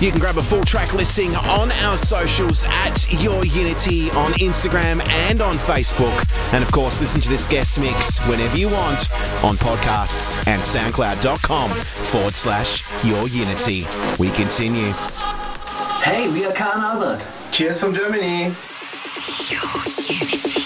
You 0.00 0.10
can 0.10 0.18
grab 0.18 0.38
a 0.38 0.42
full 0.42 0.64
track 0.64 0.94
listing 0.94 1.36
on 1.36 1.70
our 1.82 1.98
socials 1.98 2.64
at 2.64 3.22
Your 3.22 3.44
Unity 3.44 4.10
on 4.12 4.32
Instagram 4.40 5.06
and 5.28 5.42
on 5.42 5.56
Facebook. 5.56 6.26
And 6.54 6.64
of 6.64 6.72
course, 6.72 7.02
listen 7.02 7.20
to 7.20 7.28
this 7.28 7.46
guest 7.46 7.78
mix 7.78 8.18
whenever 8.26 8.56
you 8.56 8.70
want 8.70 9.12
on 9.44 9.56
podcasts 9.58 10.38
and 10.46 10.62
soundcloud.com 10.62 11.70
forward 11.70 12.34
slash 12.34 13.04
Your 13.04 13.28
Unity. 13.28 13.86
We 14.18 14.30
continue. 14.30 14.90
Hey, 16.00 16.32
we 16.32 16.46
are 16.46 16.52
Karl 16.54 16.80
Albert. 16.80 17.26
Cheers 17.50 17.78
from 17.78 17.92
Germany. 17.92 18.54
Your 19.28 19.60
unity. 20.08 20.62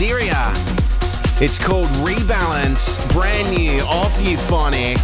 Lizzara. 0.00 1.42
It's 1.42 1.58
called 1.58 1.88
Rebalance, 1.98 3.12
brand 3.12 3.54
new 3.54 3.80
off 3.82 4.18
Euphonic. 4.20 4.98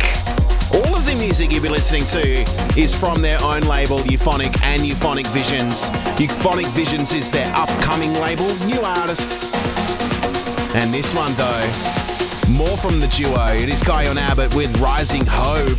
All 0.72 0.96
of 0.96 1.04
the 1.04 1.14
music 1.18 1.52
you'll 1.52 1.62
be 1.62 1.68
listening 1.68 2.04
to 2.06 2.80
is 2.80 2.94
from 2.94 3.20
their 3.20 3.38
own 3.42 3.62
label, 3.62 3.98
Euphonic 4.00 4.58
and 4.62 4.82
Euphonic 4.82 5.26
Visions. 5.28 5.90
Euphonic 6.18 6.66
Visions 6.68 7.12
is 7.12 7.30
their 7.30 7.52
upcoming 7.54 8.14
label, 8.14 8.46
new 8.64 8.80
artists. 8.80 9.52
And 10.74 10.92
this 10.94 11.14
one, 11.14 11.32
though, 11.34 11.66
more 12.56 12.76
from 12.78 12.98
the 12.98 13.08
duo. 13.08 13.48
It 13.54 13.68
is 13.68 13.82
Kyau 13.82 14.08
and 14.08 14.18
Albert 14.18 14.54
with 14.54 14.74
Rising 14.78 15.26
Hope. 15.26 15.78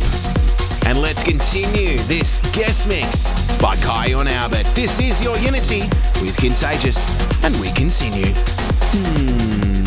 And 0.86 1.00
let's 1.02 1.24
continue 1.24 1.98
this 2.06 2.38
guest 2.52 2.86
mix 2.86 3.34
by 3.60 3.74
Kyau 3.76 4.20
and 4.20 4.28
Albert. 4.28 4.66
This 4.76 5.00
is 5.00 5.22
your 5.22 5.36
Unity 5.38 5.82
with 6.22 6.36
Contagious, 6.36 7.10
and 7.44 7.58
we 7.60 7.72
continue 7.72 8.32
Hmm. 8.90 9.84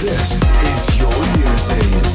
This 0.00 0.38
is 0.38 0.98
your 0.98 1.10
music. 1.36 2.11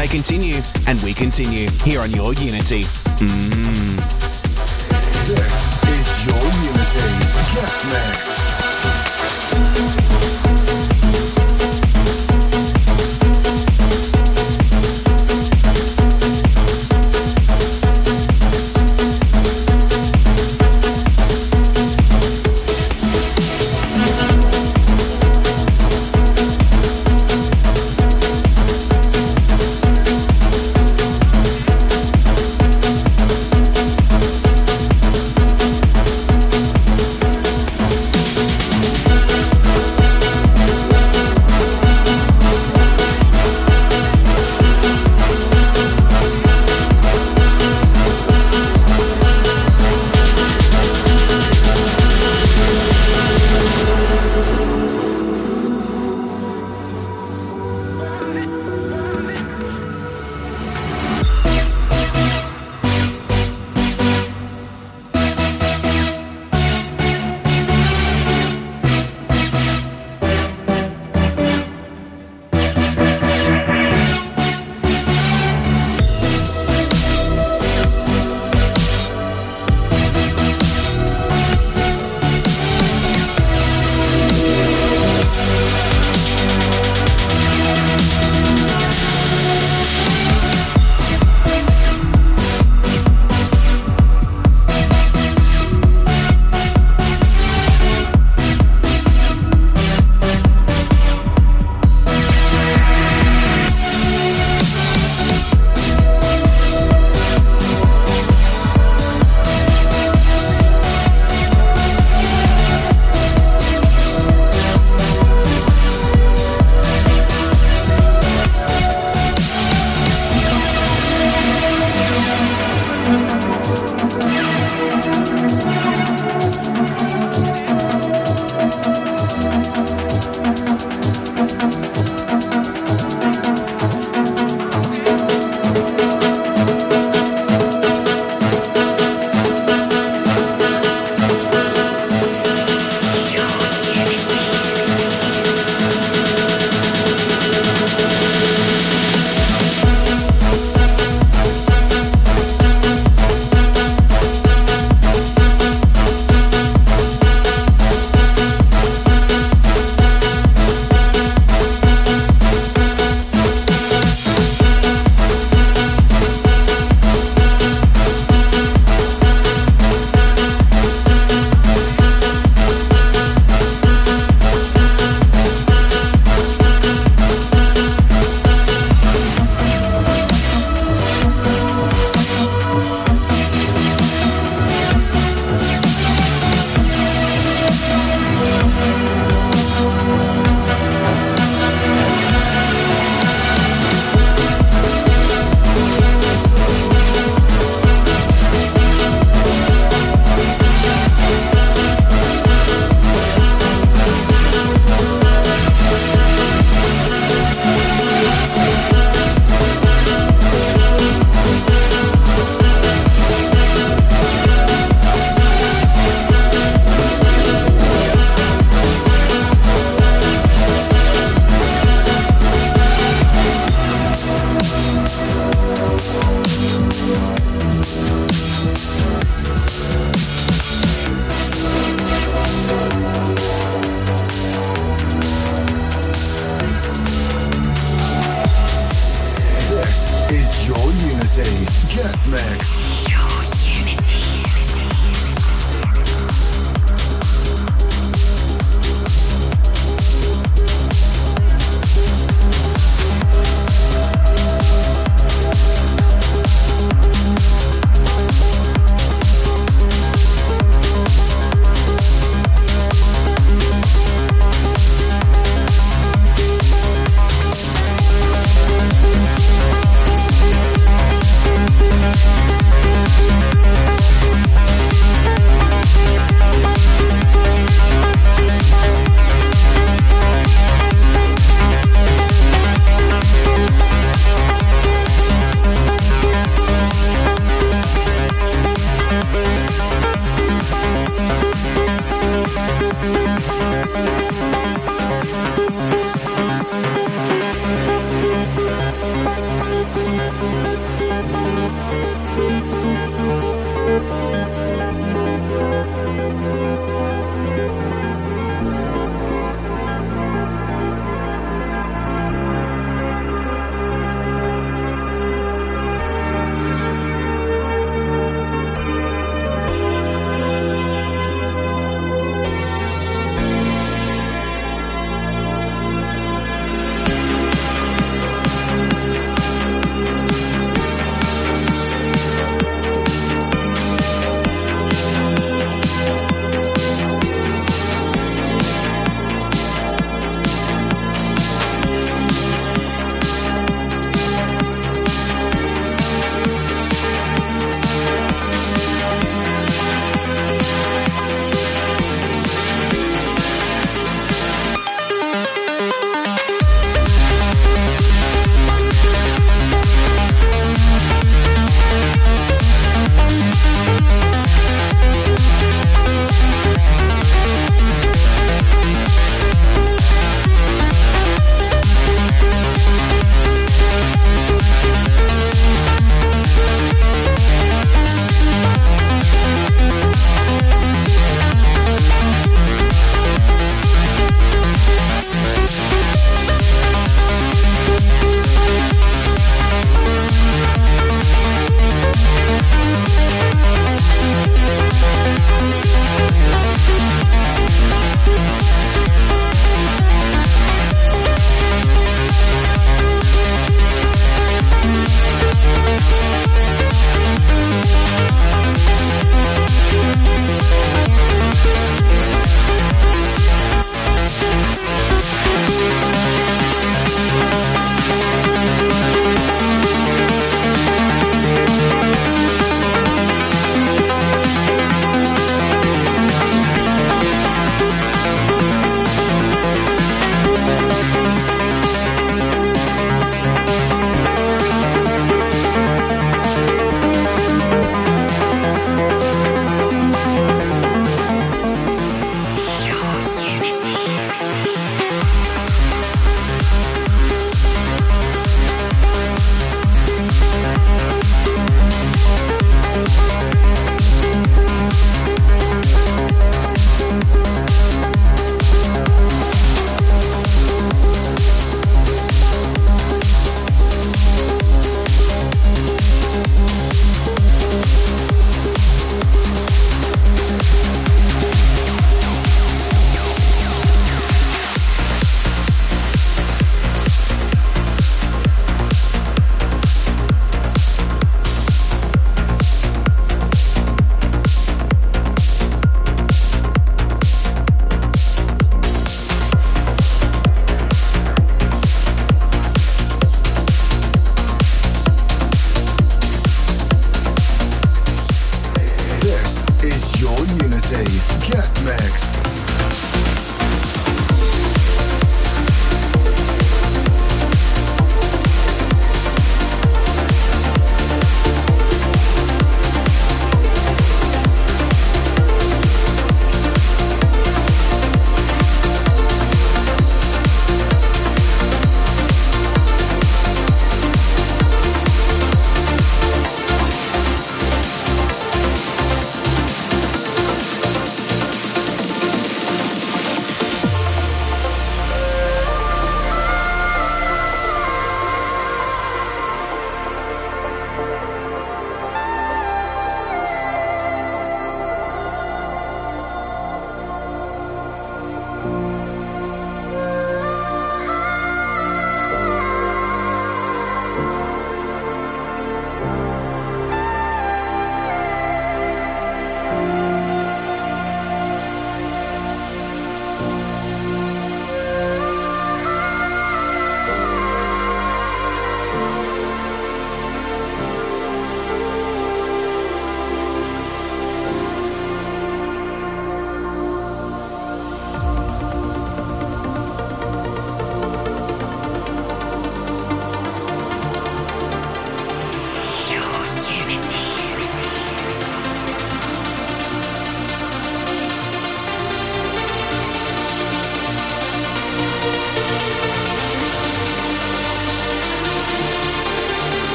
they 0.00 0.06
continue 0.06 0.54
and 0.86 0.98
we 1.02 1.12
continue 1.12 1.68
here 1.84 2.00
on 2.00 2.10
Your 2.10 2.32
Unity. 2.32 2.84
Mm. 3.20 3.96
This 5.26 5.88
is 5.88 6.26
Your 6.26 6.40
Unity. 6.40 7.20
Get 7.54 7.84
next. 7.92 8.49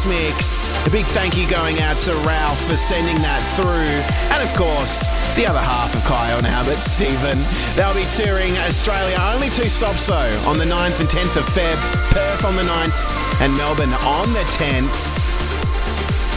Guest 0.00 0.06
mix. 0.06 0.86
A 0.86 0.90
big 0.90 1.04
thank 1.06 1.36
you 1.36 1.48
going 1.50 1.80
out 1.80 1.98
to 2.00 2.14
Ralf 2.24 2.58
for 2.68 2.76
sending 2.76 3.16
that 3.16 3.42
through. 3.56 3.92
And 4.32 4.40
of 4.40 4.54
course, 4.56 5.04
the 5.36 5.46
other 5.46 5.60
half 5.60 5.92
of 5.94 6.00
Kyau 6.02 6.38
and 6.38 6.46
Albert, 6.46 6.80
Steffen. 6.80 7.36
They'll 7.76 7.94
be 7.94 8.06
touring 8.16 8.56
Australia. 8.64 9.16
Only 9.20 9.48
two 9.50 9.68
stops 9.68 10.06
though, 10.06 10.30
on 10.48 10.58
the 10.58 10.64
9th 10.64 11.00
and 11.00 11.08
10th 11.08 11.36
of 11.36 11.44
Feb. 11.52 11.76
Perth 12.12 12.44
on 12.44 12.56
the 12.56 12.62
9th 12.62 13.42
and 13.42 13.52
Melbourne 13.56 13.92
on 14.06 14.32
the 14.32 14.44
10th. 14.56 14.94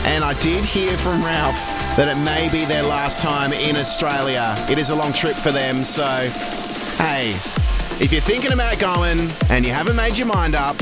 And 0.08 0.24
I 0.24 0.34
did 0.40 0.66
hear 0.66 0.92
from 0.98 1.24
Ralf 1.24 1.56
that 1.96 2.10
it 2.10 2.20
may 2.26 2.50
be 2.52 2.66
their 2.66 2.84
last 2.84 3.22
time 3.22 3.54
in 3.54 3.78
Australia. 3.78 4.56
It 4.70 4.78
is 4.78 4.90
a 4.90 4.96
long 4.96 5.14
trip 5.14 5.38
for 5.38 5.52
them, 5.52 5.86
so 5.86 6.04
hey, 7.00 7.32
if 8.02 8.12
you're 8.12 8.22
thinking 8.22 8.52
about 8.52 8.80
going 8.80 9.20
and 9.50 9.66
you 9.66 9.72
haven't 9.72 9.96
made 9.96 10.18
your 10.18 10.28
mind 10.28 10.56
up, 10.56 10.76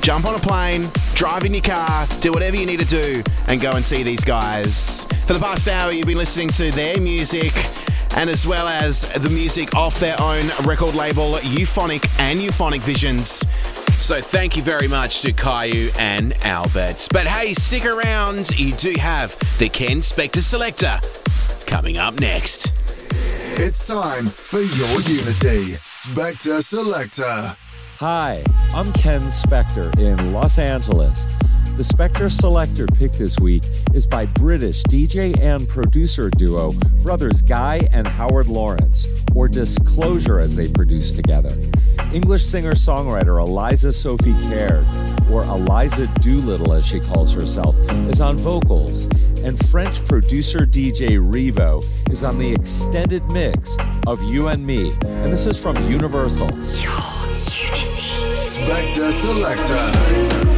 jump 0.00 0.26
on 0.26 0.34
a 0.34 0.38
plane, 0.38 0.90
drive 1.14 1.44
in 1.44 1.54
your 1.54 1.62
car, 1.62 2.06
do 2.20 2.32
whatever 2.32 2.56
you 2.56 2.66
need 2.66 2.80
to 2.80 2.86
do, 2.86 3.22
and 3.48 3.60
go 3.60 3.72
and 3.72 3.84
see 3.84 4.02
these 4.02 4.24
guys. 4.24 5.04
For 5.26 5.32
the 5.32 5.38
past 5.38 5.68
hour, 5.68 5.92
you've 5.92 6.06
been 6.06 6.18
listening 6.18 6.48
to 6.50 6.70
their 6.72 7.00
music. 7.00 7.52
And 8.16 8.30
as 8.30 8.46
well 8.46 8.68
as 8.68 9.02
the 9.14 9.30
music 9.30 9.74
off 9.74 9.98
their 9.98 10.14
own 10.20 10.46
record 10.64 10.94
label, 10.94 11.38
Euphonic 11.42 12.06
and 12.20 12.40
Euphonic 12.40 12.80
Visions. 12.82 13.42
So 13.94 14.20
thank 14.20 14.56
you 14.56 14.62
very 14.62 14.86
much 14.86 15.22
to 15.22 15.32
Kyau 15.32 15.98
and 15.98 16.32
Albert. 16.44 17.08
But 17.12 17.26
hey, 17.26 17.54
stick 17.54 17.84
around. 17.84 18.56
You 18.58 18.72
do 18.74 18.94
have 19.00 19.36
the 19.58 19.68
Ken 19.68 19.98
Spector 19.98 20.42
Selector 20.42 21.00
coming 21.66 21.98
up 21.98 22.20
next. 22.20 22.72
It's 23.56 23.86
time 23.86 24.26
for 24.26 24.60
your 24.60 25.00
Unity 25.00 25.78
Spectre 25.82 26.60
Selector. 26.60 27.56
Hi, 27.98 28.42
I'm 28.74 28.92
Ken 28.92 29.20
Spector 29.20 29.96
in 30.00 30.32
Los 30.32 30.58
Angeles. 30.58 31.36
The 31.76 31.84
Spectre 31.84 32.28
Selector 32.28 32.88
pick 32.88 33.12
this 33.12 33.38
week 33.38 33.62
is 33.94 34.04
by 34.04 34.26
British 34.26 34.82
DJ 34.82 35.38
and 35.38 35.66
producer 35.68 36.28
duo 36.30 36.72
brothers 37.04 37.40
Guy 37.40 37.86
and 37.92 38.04
Howard 38.04 38.48
Lawrence, 38.48 39.24
or 39.36 39.46
Disclosure 39.46 40.40
as 40.40 40.56
they 40.56 40.72
produce 40.72 41.12
together. 41.12 41.50
English 42.12 42.44
singer 42.44 42.72
songwriter 42.72 43.38
Eliza 43.38 43.92
Sophie 43.92 44.34
Caird, 44.48 44.84
or 45.30 45.42
Eliza 45.42 46.08
Doolittle 46.14 46.72
as 46.72 46.84
she 46.84 46.98
calls 46.98 47.32
herself, 47.32 47.76
is 48.10 48.20
on 48.20 48.36
vocals, 48.38 49.06
and 49.44 49.56
French 49.68 50.04
producer 50.08 50.66
DJ 50.66 51.20
Revo 51.20 51.78
is 52.10 52.24
on 52.24 52.38
the 52.38 52.54
extended 52.54 53.22
mix 53.32 53.76
of 54.08 54.20
You 54.24 54.48
and 54.48 54.66
Me. 54.66 54.90
And 55.04 55.28
this 55.28 55.46
is 55.46 55.56
from 55.56 55.76
Universal. 55.88 56.50
Spectre 58.54 59.10
Selector. 59.10 60.53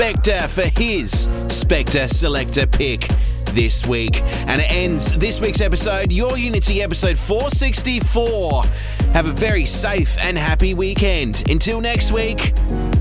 Ken 0.00 0.14
Spector 0.14 0.48
for 0.48 0.80
his 0.80 1.28
Spectre 1.54 2.08
Selector 2.08 2.66
pick 2.66 3.06
this 3.52 3.86
week. 3.86 4.22
And 4.22 4.60
it 4.60 4.70
ends 4.70 5.12
this 5.18 5.40
week's 5.40 5.60
episode, 5.60 6.10
Your 6.10 6.38
Unity 6.38 6.82
episode 6.82 7.18
464. 7.18 8.64
Have 9.12 9.26
a 9.26 9.32
very 9.32 9.66
safe 9.66 10.16
and 10.18 10.38
happy 10.38 10.72
weekend. 10.72 11.50
Until 11.50 11.82
next 11.82 12.12
week, 12.12 12.54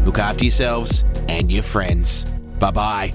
look 0.06 0.20
after 0.20 0.44
yourselves 0.44 1.06
and 1.30 1.50
your 1.50 1.64
friends. 1.64 2.26
Bye 2.60 2.72
bye. 2.72 3.14